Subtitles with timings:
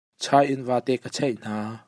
[0.23, 1.55] Chai in vate ka cheih hna.